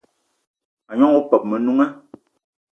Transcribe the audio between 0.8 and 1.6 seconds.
A gnong opeup o